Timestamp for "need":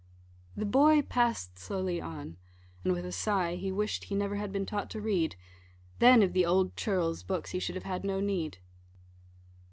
8.19-8.57